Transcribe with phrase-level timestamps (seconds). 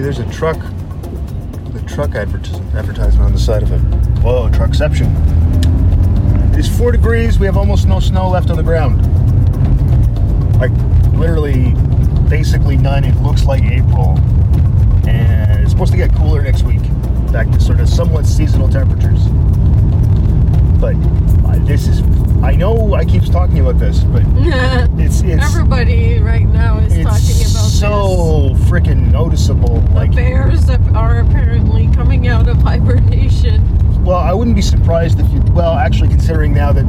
[0.00, 0.56] Hey, there's a truck.
[1.74, 3.80] The truck advertis- advertisement on the side of it.
[4.22, 5.12] Whoa, truckception.
[6.56, 7.38] It's four degrees.
[7.38, 9.02] We have almost no snow left on the ground.
[10.58, 10.70] Like
[11.12, 11.74] literally,
[12.30, 13.04] basically none.
[13.04, 14.18] It looks like April,
[15.06, 16.80] and it's supposed to get cooler next week.
[17.30, 19.26] Back to sort of somewhat seasonal temperatures.
[20.80, 20.94] But
[21.44, 22.00] uh, this is.
[22.42, 24.22] I know I keep talking about this, but
[24.98, 29.80] it's it's Everybody right now is talking about so freaking noticeable.
[29.80, 29.90] this.
[29.92, 33.66] Like bears that are apparently coming out of hibernation.
[34.04, 35.40] Well, I wouldn't be surprised if you.
[35.52, 36.84] Well, actually, considering now that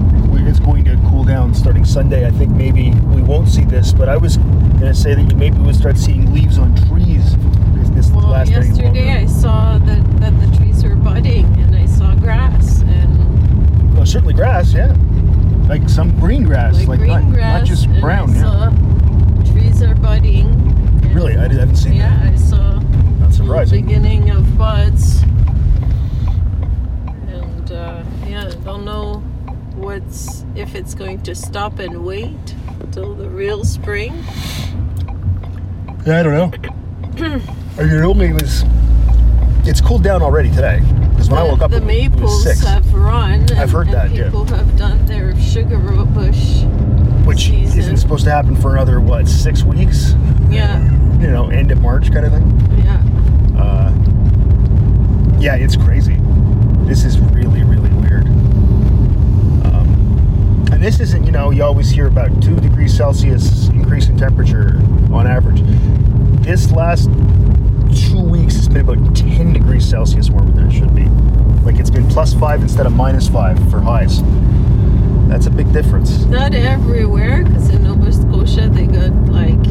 [0.48, 3.94] it's going to cool down starting Sunday, I think maybe we won't see this.
[3.94, 7.38] But I was going to say that you maybe would start seeing leaves on trees.
[7.74, 11.86] This, this Well, last yesterday I saw that, that the trees were budding and I
[11.86, 14.94] saw grass and Well, certainly grass, yeah,
[15.70, 17.62] like some green grass, like, like, green not, grass.
[17.62, 18.36] not just brown.
[18.36, 19.54] Yeah.
[19.54, 20.61] trees are budding.
[21.22, 22.84] Really, I, haven't seen Yeah, I saw that.
[23.20, 23.86] Not the surprising.
[23.86, 25.22] beginning of buds.
[27.28, 29.20] And uh, yeah, I don't know
[29.76, 32.56] what's if it's going to stop and wait
[32.92, 34.16] till the real spring.
[36.08, 36.52] Yeah, I don't know.
[37.22, 37.42] Mean,
[37.78, 38.64] it only was.
[39.64, 40.80] It's cooled down already today
[41.12, 43.42] because when I woke up, the it it maples six, have run.
[43.42, 44.24] And, I've heard that, yeah.
[44.24, 46.64] People have done their sugar bush.
[47.28, 47.78] which season.
[47.80, 50.16] isn't supposed to happen for another what six weeks.
[50.50, 50.80] Yeah,
[51.22, 52.84] You know, end of March kind of thing.
[52.84, 53.02] yeah.
[53.58, 53.92] Uh,
[55.40, 56.18] yeah, it's crazy.
[56.88, 58.26] This is really, really weird.
[59.66, 64.18] Um, and this isn't, you know, you always hear about two degrees Celsius increase in
[64.18, 64.80] temperature
[65.14, 65.62] on average.
[66.44, 67.06] This last
[68.10, 71.06] two weeks, it's been about 10 degrees Celsius warmer than it should be.
[71.64, 74.22] Like it's been plus five instead of minus five for highs.
[75.30, 76.26] That's a big difference.
[76.26, 79.64] Not everywhere, because in Nova Scotia they got like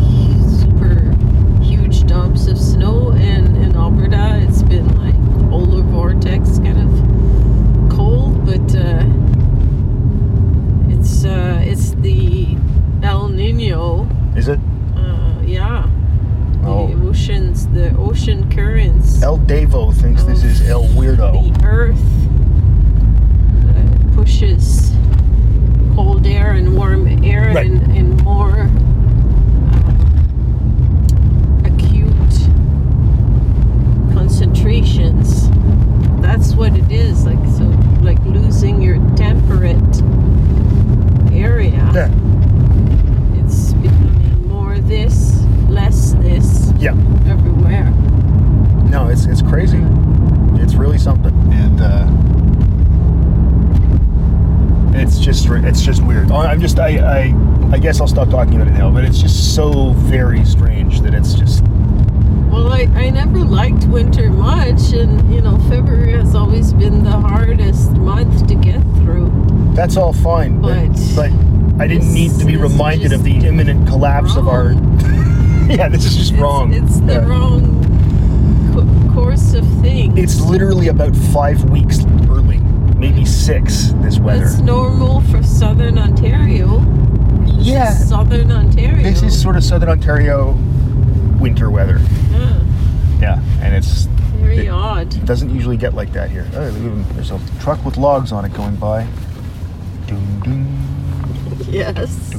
[0.48, 1.12] super
[1.62, 3.56] huge dumps of snow, and
[4.12, 5.14] Alberta it's been like
[5.50, 9.04] polar vortex kind of cold, but uh,
[10.92, 12.56] it's uh, it's the
[13.02, 14.06] El Nino.
[14.36, 14.58] Is it?
[14.96, 15.86] Uh, yeah,
[16.64, 16.88] Oh.
[16.88, 19.22] the oceans, the ocean currents.
[19.22, 21.32] El Davo thinks this is El Weirdo.
[21.58, 22.00] the earth
[24.14, 24.92] pushes
[25.94, 27.66] cold air and warm air Right.
[27.66, 28.68] in, in more uh,
[31.64, 32.48] acute
[34.70, 35.48] concentrations.
[36.20, 37.24] That's what it is.
[37.24, 37.64] Like so,
[38.02, 39.76] like losing your temperate
[41.32, 41.90] area.
[41.94, 42.10] Yeah.
[43.44, 46.92] It's becoming more this, less this Yeah.
[47.26, 47.90] everywhere.
[48.88, 49.82] No, it's it's crazy.
[50.62, 52.06] It's really something, and uh,
[55.00, 56.30] it's just it's just weird.
[56.30, 57.34] Oh, I'm just I, I
[57.72, 61.14] I guess I'll stop talking about it now, but it's just so very strange that
[61.14, 61.64] it's just
[62.50, 67.10] Well, I, I never liked winter much, and you know, February has always been the
[67.12, 69.30] hardest month to get through.
[69.74, 71.30] that's all fine, but But but
[71.80, 74.72] I didn't need to be reminded of the imminent collapse of our.
[75.70, 76.72] yeah, this is just It's, wrong.
[76.74, 77.26] it's the Yeah.
[77.26, 77.62] wrong
[78.74, 80.18] co- course of things.
[80.18, 82.58] It's literally about five weeks early,
[82.96, 83.92] maybe six.
[84.02, 84.44] This weather.
[84.44, 86.80] It's normal for southern Ontario.
[87.46, 87.90] This Yeah.
[87.94, 89.02] southern Ontario.
[89.04, 90.56] This is sort of southern Ontario
[91.40, 91.98] winter weather.
[92.30, 92.60] yeah,
[93.20, 94.04] Yeah, and it's
[94.36, 95.14] very it- odd.
[95.14, 96.46] It doesn't usually get like that here.
[96.54, 96.70] Oh,
[97.14, 99.06] there's a truck with logs on it going by.
[100.06, 101.66] Doom, doom.
[101.68, 102.34] Yes.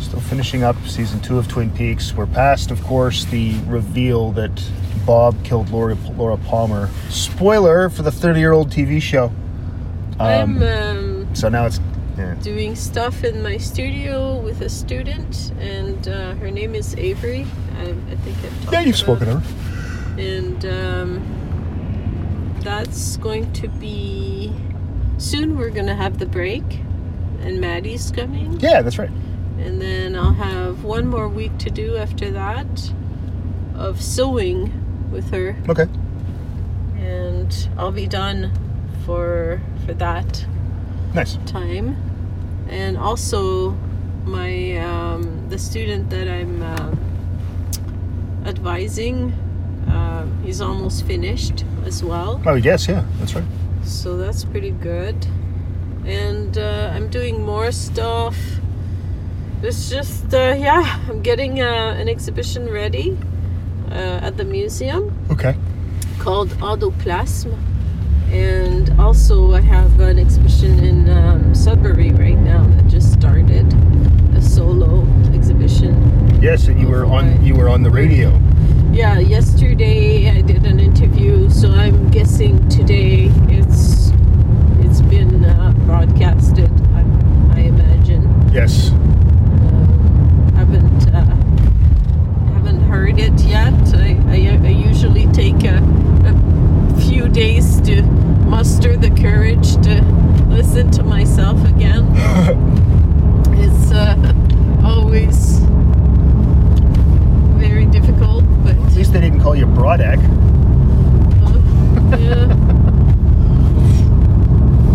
[0.00, 2.12] Still finishing up season two of Twin Peaks.
[2.14, 4.50] We're past, of course, the reveal that
[5.06, 6.88] Bob killed Laura, Laura Palmer.
[7.10, 9.32] Spoiler for the 30 year old TV show.
[10.20, 11.80] I'm Um, um, so now it's.
[12.16, 12.34] Yeah.
[12.42, 17.44] doing stuff in my studio with a student, and uh, her name is Avery.
[17.78, 20.20] I, I think I've talked yeah, you've about spoken of her.
[20.20, 24.52] and um, that's going to be
[25.18, 25.56] soon.
[25.56, 26.62] We're gonna have the break,
[27.40, 29.10] and Maddie's coming, Yeah, that's right.
[29.58, 32.92] and then I'll have one more week to do after that
[33.74, 34.72] of sewing
[35.10, 35.86] with her, Okay.
[36.96, 38.52] and I'll be done
[39.04, 40.46] for for that
[41.14, 41.38] Nice.
[41.46, 41.96] time,
[42.68, 43.70] and also
[44.24, 46.98] my um, the student that I'm um
[48.46, 49.32] advising.
[49.88, 52.40] Um, he's almost finished as well.
[52.46, 53.44] Oh, yes, yeah, that's right.
[53.84, 55.26] So that's pretty good.
[56.06, 58.36] And uh, I'm doing more stuff.
[59.62, 63.16] It's just, uh, yeah, I'm getting uh, an exhibition ready
[63.90, 65.54] uh, at the museum Okay.
[66.18, 67.54] called Autoplasm.
[68.34, 73.72] And also, I have an exhibition in um, Sudbury right now that just started
[74.36, 75.94] a solo exhibition.
[76.42, 78.30] Yes, and you were on you were on the radio.
[78.92, 84.10] yeah, yesterday I did an interview, so I'm guessing today it's
[84.80, 86.70] it's been uh, broadcasted.
[86.92, 87.02] I,
[87.54, 88.22] I imagine.
[88.52, 88.90] Yes.
[88.90, 91.24] Um, haven't uh,
[92.54, 93.72] haven't heard it yet.
[93.94, 95.78] I, I, I usually take a,
[96.26, 98.02] a few days to
[98.46, 100.02] muster the courage to
[100.48, 102.06] listen to myself again.
[103.58, 104.16] it's uh,
[104.84, 105.58] always
[107.58, 110.18] very difficult, but At least they didn't call you Brodak.
[111.42, 112.46] uh, yeah.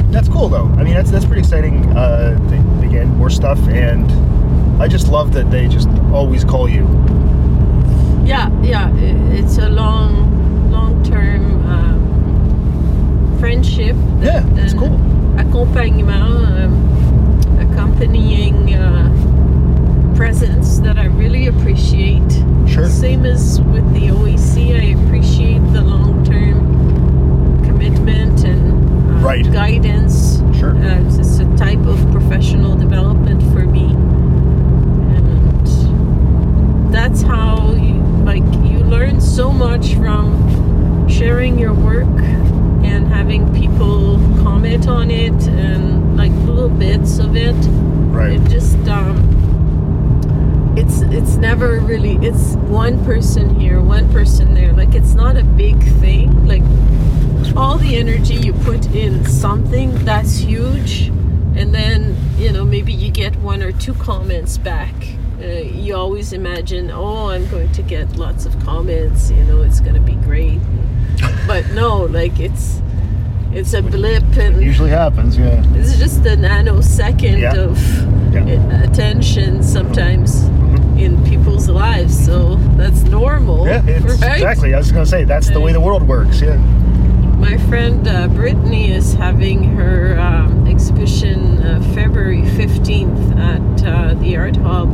[0.12, 0.66] That's cool though.
[0.78, 1.86] I mean, that's that's pretty exciting.
[1.96, 4.12] Uh, they, again, more stuff, and
[4.82, 6.84] I just love that they just always call you.
[8.26, 8.92] Yeah, yeah,
[9.32, 11.59] it's a long, long-term um,
[13.40, 13.96] friendship.
[14.22, 14.94] Yeah, it's cool.
[15.40, 19.10] Accompagnement, um, accompanying uh,
[20.16, 22.30] presence that I really appreciate.
[22.68, 22.88] Sure.
[22.90, 28.76] Same as with the OEC, I appreciate the long-term commitment and uh,
[29.26, 29.46] Right.
[29.52, 30.42] guidance.
[30.58, 30.76] Sure.
[30.76, 33.86] Uh, it's a type of professional development for me,
[35.16, 35.68] and
[36.94, 37.96] that's how you
[38.26, 42.08] like you learn so much from sharing your work
[42.90, 47.56] and having people comment on it and like little bits of it.
[48.12, 48.34] Right.
[48.34, 49.18] It just um,
[50.78, 54.74] it's it's never really it's one person here, one person there.
[54.74, 56.48] Like it's not a big thing.
[56.48, 56.64] Like
[57.56, 61.08] all the energy you put in something that's huge
[61.56, 64.94] and then you know maybe you get one or two comments back
[65.42, 69.80] uh, you always imagine oh i'm going to get lots of comments you know it's
[69.80, 70.60] going to be great
[71.48, 72.82] but no like it's
[73.52, 75.36] it's a blip and Usually happens.
[75.38, 75.64] Yeah.
[75.76, 77.56] it's just a nanosecond Yeah.
[77.56, 77.78] of
[78.34, 78.42] Yeah.
[78.44, 81.00] uh, attention sometimes Mhm.
[81.00, 83.82] in people's lives so that's normal Yeah.
[83.88, 84.34] It's right?
[84.36, 84.74] exactly.
[84.74, 86.42] I was gonna say that's the way the world works.
[86.42, 86.58] Yeah.
[87.40, 94.36] My friend uh, Brittany is having her um, exhibition uh, February 15th at uh, the
[94.38, 94.90] Art Hub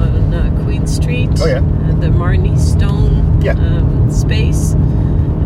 [0.00, 1.30] on uh, Queen Street.
[1.40, 1.58] Oh, yeah.
[1.90, 3.52] At the Marnie Stone Yeah.
[3.52, 4.74] um, space.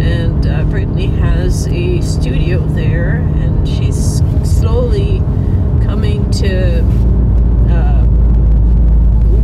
[0.01, 5.19] And uh, Brittany has a studio there, and she's slowly
[5.85, 6.81] coming to
[7.71, 8.07] uh,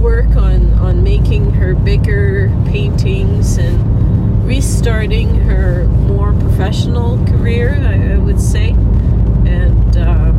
[0.00, 8.18] work on, on making her bigger paintings and restarting her more professional career, I, I
[8.18, 8.70] would say.
[8.70, 10.38] And um,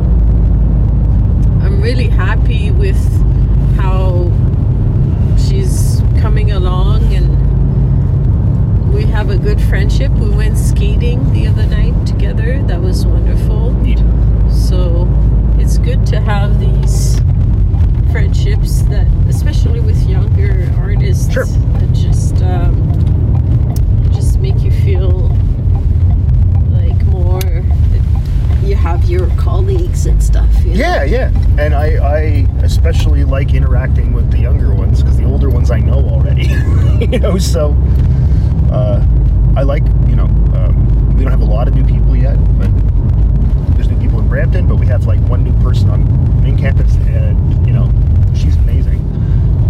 [1.62, 2.98] I'm really happy with
[3.76, 4.32] how
[5.38, 7.37] she's coming along and
[8.92, 10.10] we have a good friendship.
[10.12, 12.62] We went skating the other night together.
[12.62, 13.68] That was wonderful.
[14.52, 15.08] So
[15.58, 17.18] it's good to have these
[18.10, 21.44] friendships that, especially with younger artists, Sure.
[21.44, 22.92] that just um,
[24.12, 25.28] just make you feel
[26.72, 27.40] like more.
[28.62, 30.48] You have your colleagues and stuff.
[30.64, 30.80] You know?
[30.80, 31.30] Yeah, yeah.
[31.58, 35.78] And I, I especially like interacting with the younger ones because the older ones I
[35.80, 36.46] know already.
[37.00, 37.70] you know, so
[38.70, 39.04] uh,
[39.56, 42.70] I like, you know, um, we don't have a lot of new people yet, but
[43.74, 46.94] there's new people in Brampton, but we have like one new person on main campus,
[46.96, 47.90] and you know,
[48.34, 49.00] she's amazing.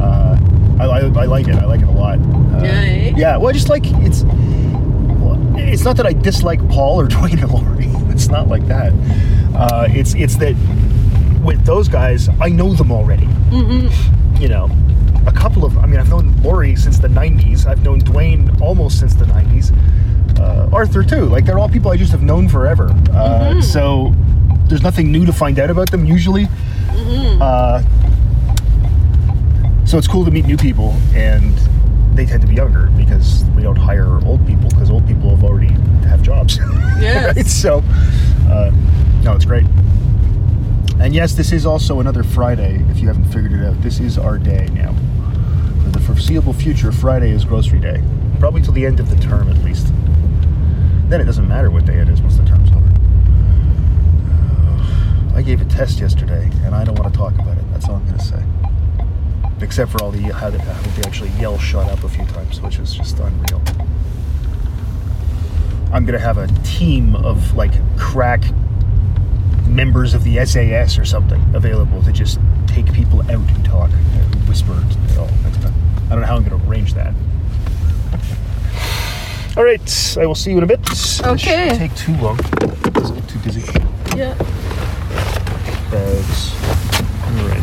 [0.00, 0.38] Uh,
[0.80, 1.54] I, I, I like it.
[1.54, 2.18] I like it a lot.
[2.18, 3.12] Uh, Yeah, eh?
[3.16, 3.36] Yeah.
[3.36, 4.24] Well, I just like it's.
[5.60, 7.86] It's not that I dislike Paul or Dwayne and Lori.
[8.12, 8.92] It's not like that.
[9.54, 10.54] Uh, it's it's that
[11.44, 13.26] with those guys, I know them already.
[13.26, 14.42] Mm-hmm.
[14.42, 14.70] You know,
[15.26, 15.76] a couple of.
[15.78, 17.66] I mean, I've known Lori since the '90s.
[17.66, 19.72] I've known Dwayne almost since the '90s.
[20.38, 21.26] Uh, Arthur too.
[21.26, 22.90] Like they're all people I just have known forever.
[23.10, 23.62] Uh, Mhm.
[23.64, 24.14] So
[24.68, 26.44] there's nothing new to find out about them usually.
[26.44, 27.40] Mm-hmm.
[27.42, 27.82] Uh,
[29.86, 31.56] so it's cool to meet new people, and
[32.14, 35.44] they tend to be younger because we don't hire old people because old people have
[35.44, 35.74] already
[36.08, 36.58] have jobs.
[37.00, 37.36] Yes.
[37.36, 37.46] right?
[37.46, 37.78] So,
[38.50, 38.72] uh,
[39.22, 39.64] no, it's great.
[40.98, 42.84] And yes, this is also another Friday.
[42.90, 44.96] If you haven't figured it out, this is our day now.
[46.08, 48.02] Foreseeable future, Friday is grocery day,
[48.40, 49.88] probably till the end of the term at least.
[51.10, 52.90] Then it doesn't matter what day it is once the term's over.
[54.32, 57.64] Uh, I gave a test yesterday, and I don't want to talk about it.
[57.72, 58.42] That's all I'm going to say.
[59.60, 62.58] Except for all the how they, how they actually yell "shut up" a few times,
[62.62, 63.62] which is just unreal.
[65.92, 68.42] I'm going to have a team of like crack
[69.66, 74.48] members of the SAS or something available to just take people out and talk, and
[74.48, 75.28] whisper and all.
[76.08, 77.14] I don't know how I'm going to arrange that.
[79.58, 80.80] All right, I will see you in a bit.
[81.20, 81.36] Okay.
[81.36, 82.36] shouldn't take too long.
[82.36, 83.60] Doesn't get too busy.
[84.16, 84.34] Yeah.
[85.90, 86.54] Bags.
[87.24, 87.62] Alright.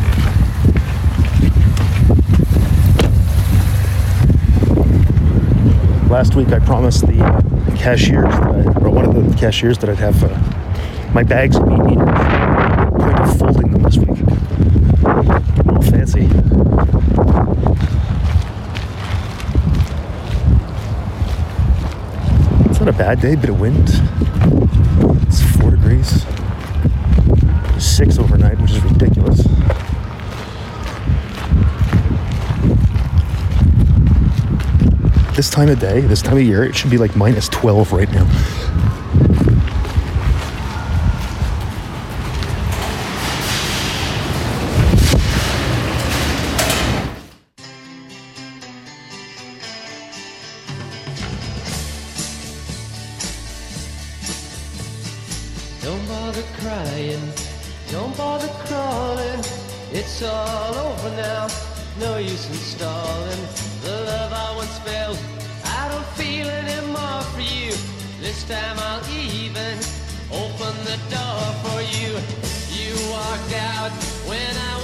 [6.10, 9.90] Last week I promised the uh, cashiers that I, or one of the cashiers that
[9.90, 11.98] I'd have uh, my bags be neat.
[11.98, 14.18] Point of folding them this week.
[15.66, 16.28] All fancy.
[22.86, 23.88] Not a bad day, bit of wind.
[25.26, 26.24] It's four degrees.
[27.82, 29.42] Six overnight, which is ridiculous.
[35.34, 38.10] This time of day, this time of year, it should be like minus 12 right
[38.12, 38.65] now.
[62.66, 63.42] Stalling.
[63.82, 65.18] The love I once felt,
[65.64, 67.72] I don't feel anymore for you.
[68.20, 69.78] This time I'll even
[70.32, 72.10] open the door for you.
[72.74, 73.92] You walked out
[74.26, 74.75] when I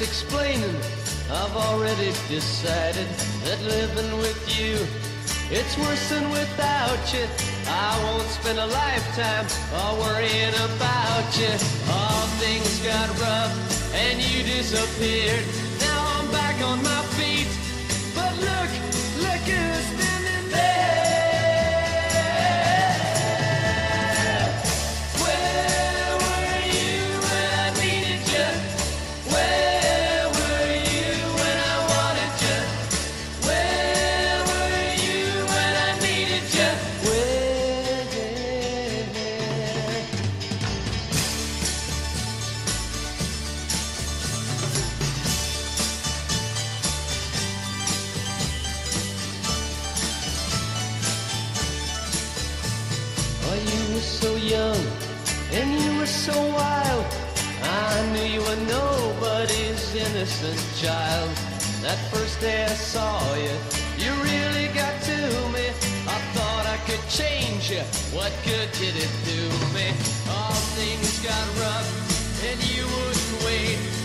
[0.00, 0.76] explaining.
[1.30, 3.06] I've already decided
[3.44, 4.76] that living with you,
[5.50, 7.26] it's worse than without you.
[7.66, 11.52] I won't spend a lifetime all worrying about you.
[11.92, 15.44] All things got rough and you disappeared.
[15.80, 17.48] Now I'm back on my feet.
[18.14, 18.70] But look,
[19.22, 19.99] look who's
[60.80, 61.28] child.
[61.82, 63.52] That first day I saw you,
[63.98, 65.18] you really got to
[65.52, 65.68] me.
[66.08, 67.84] I thought I could change you.
[68.16, 69.42] What good did it do
[69.76, 69.88] me?
[70.32, 71.88] All things got rough
[72.48, 73.99] and you wouldn't wait.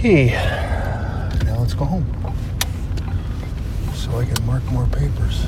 [0.00, 0.28] Okay.
[1.44, 2.06] Now let's go home.
[3.94, 5.44] So I can mark more papers.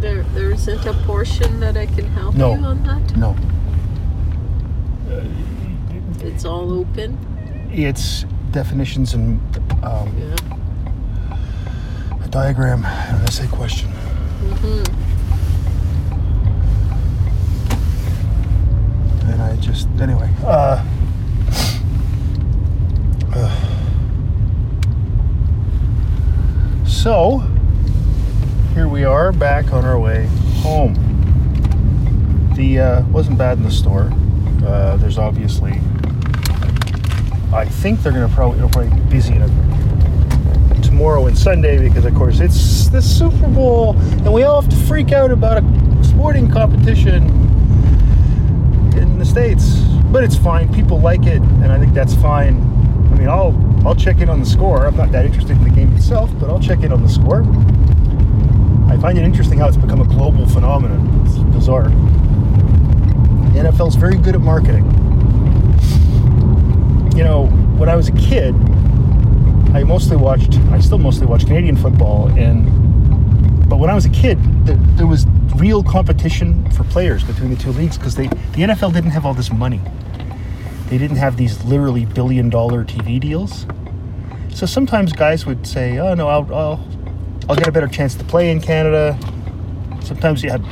[0.00, 2.54] There, there isn't a portion that I can help No.
[2.54, 3.16] you on that.
[3.18, 3.36] No.
[6.26, 7.18] It's all open.
[7.70, 9.38] It's definitions and
[9.84, 10.34] um, Yeah.
[12.24, 13.90] a diagram and an essay question.
[19.26, 20.30] And I just, anyway.
[20.42, 20.82] Uh,
[27.04, 27.40] so,
[28.72, 30.26] here we are back on our way
[30.62, 30.94] home.
[32.56, 34.10] The uh, wasn't bad in the store.
[34.64, 35.72] Uh, there's obviously,
[37.52, 39.34] I think they're gonna probably it'll probably be busy
[40.80, 44.86] tomorrow and Sunday because, of course, it's the Super Bowl, and we all have to
[44.86, 47.24] freak out about a sporting competition
[48.96, 49.76] in the states.
[50.10, 50.72] But it's fine.
[50.72, 52.73] People like it, and I think that's fine.
[53.14, 53.54] I mean, I'll
[53.86, 54.86] I'll check in on the score.
[54.86, 57.42] I'm not that interested in the game itself, but I'll check in on the score.
[58.92, 61.22] I find it interesting how it's become a global phenomenon.
[61.24, 61.90] It's bizarre.
[63.52, 64.84] The NFL's very good at marketing.
[67.16, 67.46] You know,
[67.78, 68.52] when I was a kid,
[69.72, 70.54] I mostly watched.
[70.72, 72.64] I still mostly watch Canadian football, and
[73.68, 77.56] but when I was a kid, there, there was real competition for players between the
[77.56, 79.80] two leagues because they the NFL didn't have all this money.
[80.88, 83.66] They didn't have these literally billion dollar TV deals.
[84.50, 86.88] So sometimes guys would say, "Oh no, I'll I'll,
[87.48, 89.18] I'll get a better chance to play in Canada."
[90.02, 90.62] Sometimes you had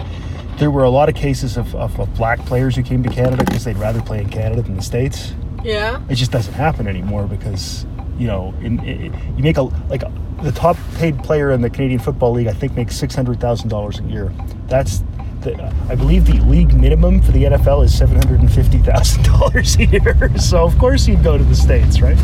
[0.58, 3.42] there were a lot of cases of, of, of black players who came to Canada
[3.44, 5.32] because they'd rather play in Canada than the states
[5.64, 6.00] Yeah.
[6.10, 7.86] it just doesn't happen anymore because
[8.18, 8.84] you know in, i
[9.36, 10.02] you make a like
[10.42, 13.70] the top paid player in the Canadian Football League I think makes six hundred thousand
[13.70, 14.30] dollars a year.
[14.68, 15.02] That's
[15.42, 19.22] the, I believe the league minimum for the NFL is seven hundred and fifty thousand
[19.24, 20.30] dollars a year.
[20.38, 22.18] So of course you'd go to the states, right?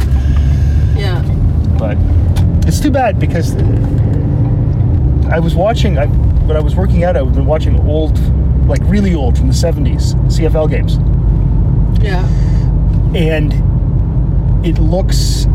[0.97, 1.23] Yeah.
[1.79, 1.97] But
[2.67, 3.55] it's too bad because
[5.31, 7.17] I was watching I, when I was working out.
[7.17, 8.19] I've been watching old,
[8.67, 10.97] like really old from the seventies CFL games
[12.03, 12.27] Yeah.
[13.17, 13.53] and
[14.67, 15.53] it looks yeah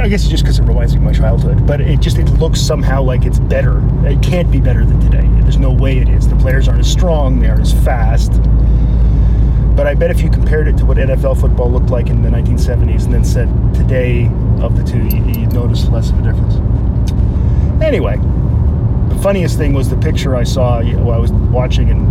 [0.00, 2.28] i guess it's just because it reminds me of my childhood but it just it
[2.38, 3.82] looks somehow like it's better.
[4.06, 5.26] It can't be better than today.
[5.40, 6.28] There's no way it is.
[6.28, 7.40] The players aren't as strong.
[7.40, 8.32] They aren't as fast.
[9.76, 12.28] But i bet if you compared it to what nfl football looked like in the
[12.28, 14.26] 1970s and then said today
[14.60, 16.56] of the two you, you'd notice less of a difference.
[17.82, 18.16] Anyway
[19.08, 22.06] the funniest thing was the picture i saw while i was watching and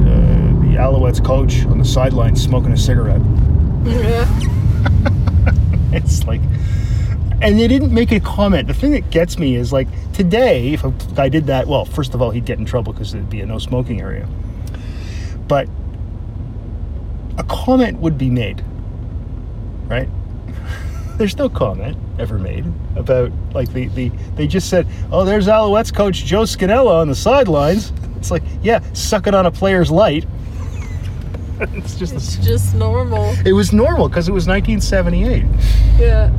[0.00, 3.20] uh, the Alouettes coach on the sideline smoking a cigarette.
[3.84, 4.26] Yeah.
[5.92, 6.40] It's like,
[7.42, 8.68] and they didn't make a comment.
[8.68, 12.14] The thing that gets me is like today, if a guy did that, well, first
[12.14, 14.26] of all, he'd get in trouble because it'd be a no smoking area.
[15.48, 15.68] But
[17.38, 18.64] a comment would be made,
[19.86, 20.08] right?
[21.18, 22.64] There's no comment ever made
[22.96, 27.14] about like the, the they just said, oh, there's Alouettes coach Joe Scannella on the
[27.14, 27.92] sidelines.
[28.16, 30.26] It's like, yeah, suck it on a Player's Light.
[31.60, 33.34] it's just It's just normal.
[33.46, 35.44] it was normal because it was 1978.
[35.98, 36.30] Yeah.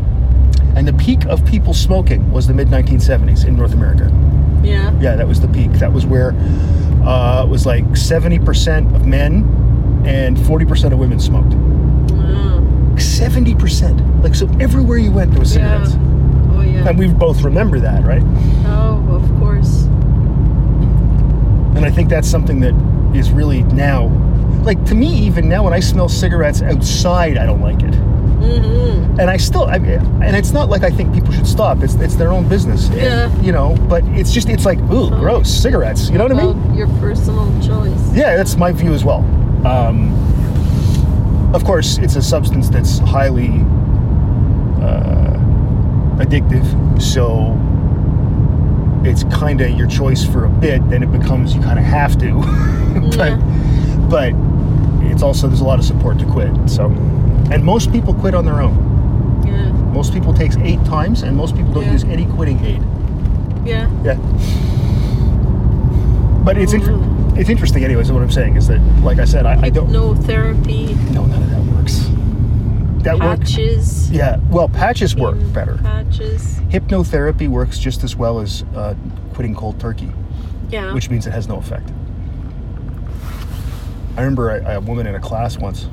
[0.77, 4.11] And the peak of people smoking was the mid 1970s in North America.
[4.63, 4.93] Yeah.
[4.99, 5.71] Yeah, that was the peak.
[5.71, 6.35] That was where
[7.03, 11.53] uh, it was like 70% of men and 40% of women smoked.
[12.13, 12.61] Uh,
[12.95, 14.23] 70%.
[14.23, 15.93] Like, so everywhere you went, there was cigarettes.
[15.93, 15.95] yeah.
[15.95, 16.51] cigarettes.
[16.51, 16.89] Oh yeah.
[16.89, 18.21] And we both remember that, right?
[18.67, 19.85] Oh, of course.
[21.75, 22.75] And I think that's something that
[23.15, 24.09] is really now,
[24.63, 27.95] like to me, even now, when I smell cigarettes outside, I don't like it.
[28.39, 29.19] Mm-hmm.
[29.19, 31.81] and I still, I mean, and it's not like I think people should stop.
[31.83, 32.87] It's it's their own business.
[32.89, 33.41] And, Yeah.
[33.41, 36.09] you know, but it's just it's like ooh, gross cigarettes.
[36.09, 36.75] You know what I mean?
[36.75, 38.13] Your personal choice.
[38.13, 39.19] Yeah, that's my view as well.
[39.65, 40.13] Um,
[41.53, 43.49] of course, it's a substance that's highly
[44.81, 45.33] uh,
[46.19, 46.65] addictive,
[47.01, 47.55] so
[49.03, 50.87] it's kind of your choice for a bit.
[50.89, 52.33] Then it becomes you kind of have to,
[53.17, 54.07] but Yeah.
[54.09, 54.33] but
[55.11, 56.51] it's also there's a lot of support to quit.
[56.69, 56.89] So,
[57.51, 59.43] and most people quit on their own.
[59.45, 59.71] Yeah.
[59.93, 61.91] Most people takes eight times, and most people don't Yeah.
[61.93, 62.81] use any quitting aid.
[63.65, 63.89] Yeah.
[64.03, 64.17] Yeah.
[66.43, 67.37] But it's inter- Mm.
[67.37, 68.11] it's interesting, anyways.
[68.11, 69.89] What I'm saying is that, like I said, I, I don't.
[69.89, 70.95] Hypnotherapy.
[71.11, 72.09] No, none of that works.
[73.03, 73.51] That works.
[73.51, 74.11] Patches.
[74.11, 74.37] Yeah.
[74.49, 75.77] Well, patches work better.
[75.83, 76.59] Patches.
[76.69, 78.93] Hypnotherapy works just as well as uh,
[79.33, 80.11] quitting cold turkey,
[80.69, 80.93] Yeah.
[80.93, 81.91] which means it has no effect.
[84.15, 85.87] I remember I a woman in a class once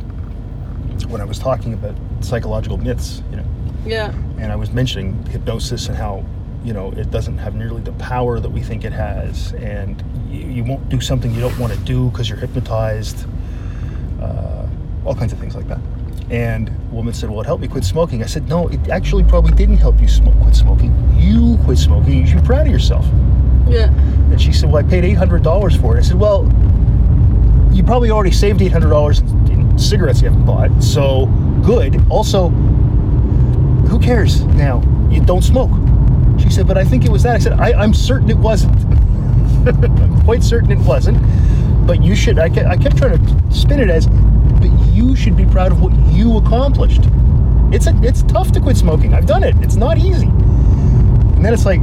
[1.07, 3.45] when I was talking about psychological myths, you know,
[3.85, 4.11] yeah.
[4.39, 6.25] and I was mentioning hypnosis and how
[6.65, 10.47] you know it doesn't have nearly the power that we think it has, and you,
[10.47, 13.27] you won't do something you don't want to do because you're hypnotized.
[14.21, 14.67] Uh,
[15.05, 15.81] all kinds of things like that.
[16.31, 19.25] And a woman said, "Well, it helped me quit smoking." I said, "No, it actually
[19.25, 20.93] probably didn't help you smoke, quit smoking.
[21.19, 22.21] You quit smoking.
[22.21, 23.07] You should be proud of yourself."
[23.69, 23.93] Yeah.
[24.31, 26.45] And she said, "Well, I paid eight hundred dollars for it." I said, "Well,
[27.73, 31.27] you probably already saved eight hundred dollars in cigarettes you haven't bought, so
[31.65, 32.01] good.
[32.11, 32.49] Also,
[33.89, 34.83] who cares now?
[35.11, 35.71] You don't smoke."
[36.41, 38.77] She said, "But I think it was that." I said, I, "I'm certain it wasn't.
[39.67, 41.19] I'm quite certain it wasn't.
[41.87, 45.37] But you should." I kept, I kept trying to spin it as, "But you should
[45.37, 47.03] be proud of what you accomplished."
[47.73, 49.15] It's a, it's tough to quit smoking.
[49.15, 49.57] I've done it.
[49.61, 50.29] It's not easy.
[50.29, 51.81] And then it's like,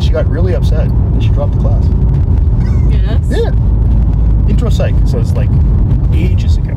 [0.00, 1.84] she got really upset and she dropped the class.
[2.92, 3.26] Yes.
[3.30, 4.48] Yeah.
[4.50, 4.94] Intro psych.
[5.06, 5.48] So it's like
[6.12, 6.74] ages ago.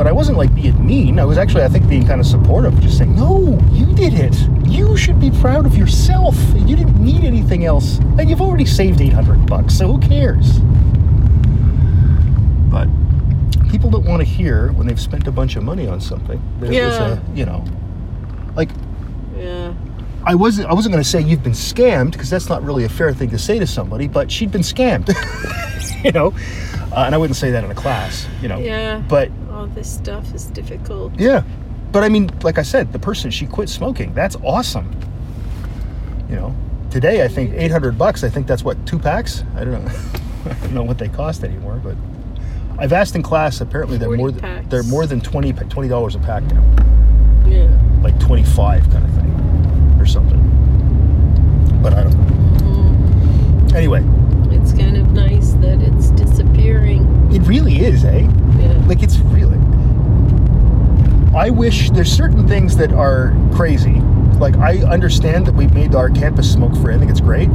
[0.00, 1.18] But I wasn't like being mean.
[1.18, 4.34] I was actually, I think, being kind of supportive, just saying, no, you did it.
[4.66, 6.34] You should be proud of yourself.
[6.56, 7.98] You didn't need anything else.
[8.18, 10.58] And you've already saved 800 bucks, so who cares?
[12.70, 12.88] But
[13.68, 16.40] people don't want to hear when they've spent a bunch of money on something.
[16.60, 17.18] That it was Yeah.
[17.18, 17.62] a, you know,
[18.56, 18.70] like
[19.36, 19.74] Yeah.
[20.24, 22.88] I wasn't I wasn't going to say you've been scammed because that's not really a
[22.88, 25.12] fair thing to say to somebody, but she'd been scammed.
[26.04, 26.32] you know,
[26.90, 28.58] uh, and I wouldn't say that in a class, you know.
[28.58, 29.02] Yeah.
[29.06, 31.12] But All this stuff is difficult.
[31.20, 31.42] yeah,
[31.92, 34.14] but I mean, like I said, the person she quit smoking.
[34.14, 34.90] That's awesome.
[36.30, 36.54] You know,
[36.90, 38.24] today I think 800 bucks.
[38.24, 39.44] I think that's what two packs.
[39.56, 39.92] I don't know.
[40.50, 41.94] I don't know what they cost anymore, but
[42.78, 43.60] I've asked in class.
[43.60, 44.66] Apparently, they're more than packs.
[44.70, 46.64] they're more than 20 20 dollars a pack now,
[47.46, 47.68] Yeah.
[48.02, 50.40] like 25 kind of thing, or something.
[51.82, 53.76] But I don't know.
[53.76, 54.02] Anyway,
[54.56, 57.04] It's kind of nice that it's disappearing.
[57.30, 58.26] it really is, eh?
[58.60, 58.86] Yeah.
[58.86, 59.58] Like it's really.
[61.36, 64.00] I wish there's certain things that are crazy.
[64.38, 66.94] Like I understand that we've made our campus smoke free.
[66.94, 67.48] I think it's great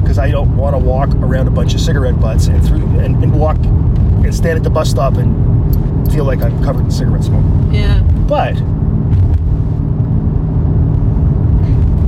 [0.00, 3.22] because I don't want to walk around a bunch of cigarette butts and through and,
[3.22, 7.24] and walk and stand at the bus stop and feel like I'm covered in cigarette
[7.24, 7.44] smoke.
[7.72, 8.00] Yeah.
[8.28, 8.54] But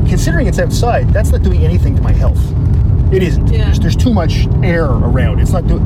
[0.08, 2.40] considering it's outside, that's not doing anything to my health.
[3.12, 3.48] It isn't.
[3.48, 3.64] Yeah.
[3.64, 5.40] There's, there's too much air around.
[5.40, 5.84] It's not doing.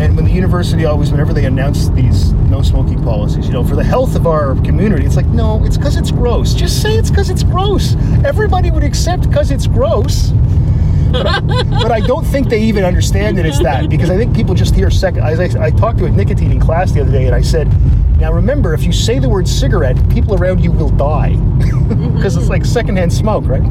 [0.00, 3.74] And when the university always, whenever they announce these no smoking policies, you know, for
[3.74, 6.54] the health of our community, it's like, no, it's because it's gross.
[6.54, 7.96] Just say it's because it's gross.
[8.24, 10.32] Everybody would accept because it's gross.
[11.10, 11.40] But I,
[11.82, 14.74] but I don't think they even understand that it's that because I think people just
[14.74, 15.22] hear second.
[15.24, 17.66] As I, I talked to a nicotine in class the other day, and I said,
[18.18, 21.34] "Now remember, if you say the word cigarette, people around you will die
[22.14, 23.62] because it's like secondhand smoke, right?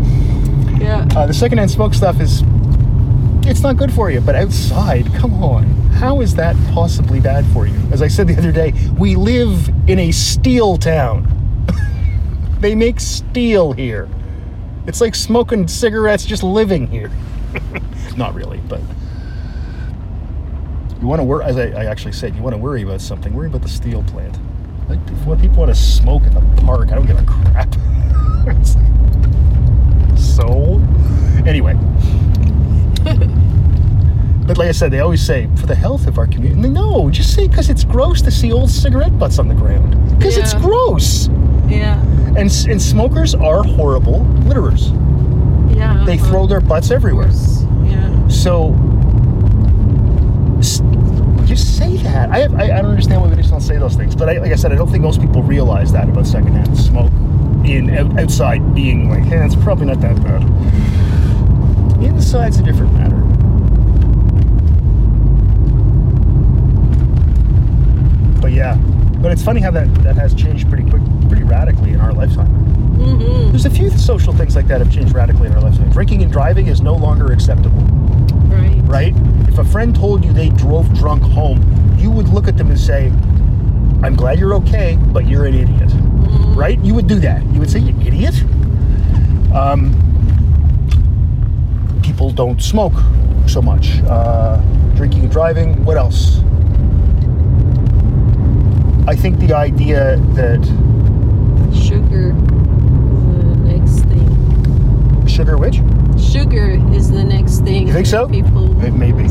[0.82, 1.08] Yeah.
[1.16, 2.42] Uh, the secondhand smoke stuff is
[3.48, 7.66] it's not good for you, but outside, come on, how is that possibly bad for
[7.66, 7.76] you?
[7.92, 11.26] As I said the other day, we live in a steel town.
[12.60, 14.10] they make steel here.
[14.86, 17.10] It's like smoking cigarettes, just living here.
[18.18, 18.82] not really, but
[21.00, 21.46] you want to worry.
[21.46, 23.34] As I, I actually said, you want to worry about something.
[23.34, 24.38] Worry about the steel plant.
[24.90, 27.76] Like, if people want to smoke in the park, I don't give a crap.
[30.18, 30.82] So,
[31.46, 31.76] anyway.
[34.48, 36.70] But like I said, they always say for the health of our community.
[36.70, 40.18] No, just say because it's gross to see old cigarette butts on the ground.
[40.18, 41.28] Because it's gross.
[41.68, 42.02] Yeah.
[42.38, 44.94] And and smokers are horrible litterers.
[45.76, 46.04] Yeah.
[46.06, 46.30] They uh-huh.
[46.30, 47.30] throw their butts everywhere.
[47.84, 48.28] Yeah.
[48.30, 48.74] So
[51.46, 52.30] just say that.
[52.30, 54.16] I, have, I I don't understand why we just don't say those things.
[54.16, 57.12] But I, like I said, I don't think most people realize that about secondhand smoke
[57.66, 60.44] in out, outside being like, hey, it's probably not that bad.
[62.02, 63.17] Inside's a different matter.
[68.48, 68.76] But yeah,
[69.22, 72.48] but it's funny how that that has changed pretty quick, pretty radically in our lifetime.
[72.96, 73.50] Mm-hmm.
[73.50, 75.90] There's a few social things like that have changed radically in our lifetime.
[75.92, 77.82] Drinking and driving is no longer acceptable
[78.48, 78.82] Right.
[78.86, 79.14] right?
[79.50, 81.60] If a friend told you they drove drunk home,
[82.00, 83.08] you would look at them and say,
[84.02, 85.92] I'm glad you're okay, but you're an idiot,
[86.56, 86.80] right?
[86.80, 87.44] You would do that.
[87.48, 88.42] You would say, You idiot?
[89.54, 89.92] Um,
[92.02, 92.94] people don't smoke
[93.46, 94.00] so much.
[94.04, 94.56] Uh,
[94.96, 96.40] drinking and driving, what else?
[99.48, 100.62] The idea that
[101.74, 102.34] Sugar.
[102.34, 105.26] The next thing.
[105.26, 105.76] sugar, which?
[106.22, 107.88] Sugar is the next thing.
[107.88, 108.28] You think so?
[108.28, 108.66] People.
[108.84, 109.24] It may be.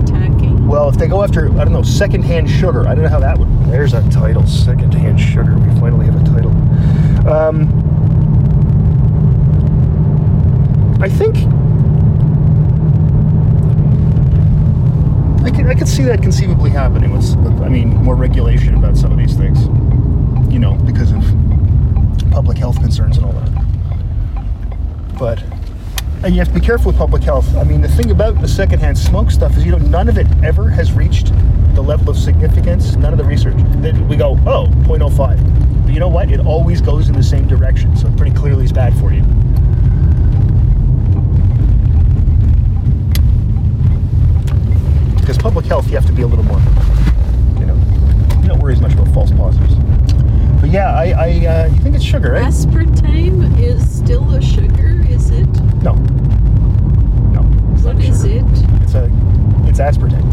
[0.00, 0.66] Attacking.
[0.66, 3.36] Well, if they go after, I don't know, secondhand sugar, I don't know how that
[3.38, 3.48] would.
[3.66, 5.54] There's a title, secondhand sugar.
[5.58, 6.52] We finally have a title.
[7.28, 7.68] Um,
[11.02, 11.36] I think
[15.44, 19.12] I can I could see that conceivably happening with, I mean, more regulation about some
[19.12, 19.64] of these things.
[20.52, 21.22] You know, because of
[22.30, 25.18] public health concerns and all that.
[25.18, 25.42] But
[26.24, 27.54] and you have to be careful with public health.
[27.56, 30.26] I mean, the thing about the secondhand smoke stuff is, you know, none of it
[30.42, 31.32] ever has reached
[31.74, 32.96] the level of significance.
[32.96, 35.84] None of the research that we go, oh, oh, 0.05.
[35.84, 36.30] But you know what?
[36.30, 37.94] It always goes in the same direction.
[37.94, 39.22] So it pretty clearly is bad for you.
[45.20, 46.60] Because public health, you have to be a little more,
[47.58, 47.74] you know,
[48.42, 49.74] you don't worry as much about false positives.
[50.60, 52.44] But yeah, I, I uh, you think it's sugar, right?
[52.46, 55.46] Aspartame is still a sugar, is it?
[55.82, 55.94] No.
[57.32, 57.42] No.
[57.74, 58.28] it's What sugar.
[58.28, 58.44] it?
[58.82, 59.04] It's a,
[59.68, 60.24] it's aspartame.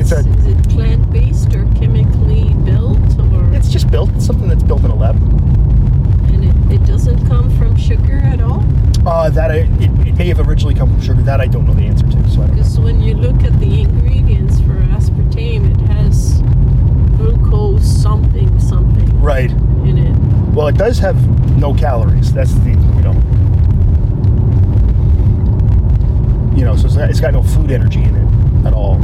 [0.00, 4.10] It's a, Is it plant-based or chemically built, or it's just built.
[4.14, 5.16] It's something that's built in a lab.
[5.16, 8.61] and it, it doesn't come from sugar at all?
[9.04, 11.22] Uh, that I, it, it may have originally come from sugar.
[11.22, 12.28] That I don't know the answer to.
[12.30, 12.56] So I don't.
[12.56, 16.40] Because when you look at the ingredients for aspartame, it has
[17.16, 19.50] glucose something something Right.
[19.50, 20.54] in it.
[20.54, 21.16] Well, it does have
[21.58, 22.32] no calories.
[22.32, 23.12] That's the you know.
[26.56, 28.98] You know, so it's got, it's got no food energy in it at all.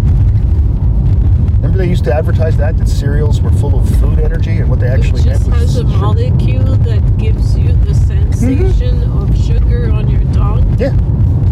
[1.56, 4.78] Remember they used to advertise that that cereals were full of food energy, and what
[4.78, 5.96] they actually it meant just was has a sugar.
[5.96, 10.62] molecule that gives you the sensation of sugar on your tongue.
[10.78, 10.94] Yeah,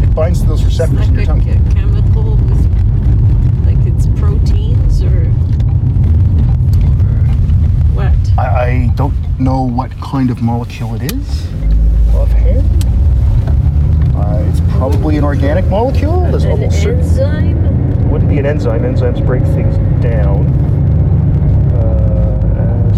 [0.02, 1.40] it binds to those receptors like in your tongue.
[1.44, 5.24] che- chemical with, like it's proteins or.
[7.94, 8.46] what I,
[8.88, 11.46] I don't know what kind of molecule it is
[12.14, 12.84] offhand.
[14.16, 16.20] Uh, it's probably an organic molecule.
[16.30, 17.64] There's An almost enzyme?
[17.98, 18.82] it wouldn't be an enzyme.
[18.82, 20.46] Enzymes break things down.
[21.74, 22.92] Uh,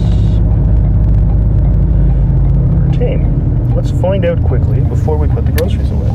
[2.92, 3.37] aspartame.
[3.78, 6.08] Let's find out quickly before we put the groceries away.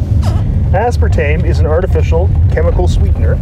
[0.73, 3.39] Aspartame is an artificial chemical sweetener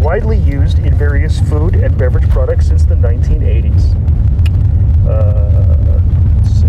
[0.00, 3.94] widely used in various food and beverage products since the 1980s.
[5.06, 6.02] Uh,
[6.34, 6.66] let's see.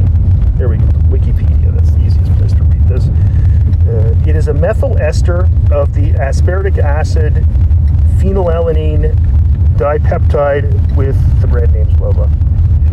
[0.59, 0.83] There we go.
[1.09, 1.73] Wikipedia.
[1.73, 3.07] That's the easiest place to read this.
[3.87, 7.43] Uh, it is a methyl ester of the aspartic acid
[8.19, 9.15] phenylalanine
[9.77, 12.29] dipeptide with the brand names, blah blah.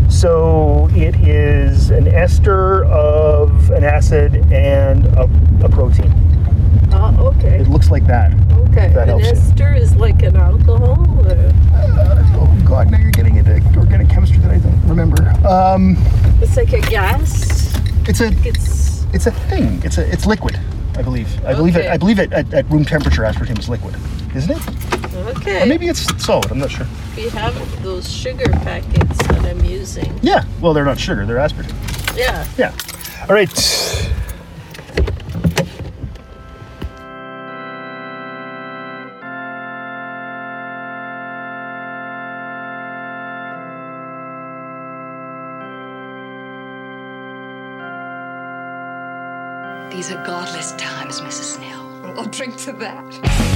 [0.09, 5.23] So it is an ester of an acid and a,
[5.65, 6.13] a protein.
[6.93, 7.59] Oh, okay.
[7.61, 8.33] It looks like that.
[8.69, 8.93] Okay.
[8.95, 9.31] that An helps you.
[9.33, 11.01] ester is like an alcohol?
[11.21, 11.53] Or
[12.37, 12.91] Oh God!
[12.91, 15.31] Now you're getting into organic chemistry that I don't remember.
[15.47, 15.97] Um,
[16.41, 17.75] it's like a gas?
[18.09, 19.05] it's a It's.
[19.15, 19.81] it's a thing.
[19.83, 20.61] It's a it's liquid.
[20.97, 21.45] I believe.
[21.45, 21.87] I believe it.
[21.91, 23.23] I believe it at, at room temperature.
[23.23, 23.97] Aspartame is liquid,
[24.35, 25.15] isn't it?
[25.15, 25.63] Okay.
[25.63, 26.51] Or maybe it's solid.
[26.51, 26.87] I'm not sure.
[27.17, 30.19] we have those sugar packets that I'm using.
[30.23, 30.45] Yeah.
[30.61, 31.25] Well, they're not sugar.
[31.25, 32.17] They're aspartame.
[32.17, 32.47] Yeah.
[32.59, 32.75] Yeah.
[33.29, 33.49] All right.
[49.91, 51.55] These are godless times, Mrs.
[51.55, 52.19] Snell.
[52.19, 53.54] I'll drink to that.